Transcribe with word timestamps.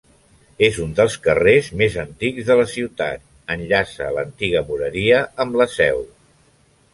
És 0.67 0.77
un 0.83 0.93
dels 0.99 1.17
carrers 1.25 1.67
més 1.81 1.97
antics 2.03 2.47
de 2.47 2.55
la 2.61 2.65
ciutat; 2.71 3.27
enllaça 3.57 4.09
l'antiga 4.17 4.65
moreria 4.71 5.21
amb 5.47 5.61
la 5.63 5.69
seu. 5.77 6.03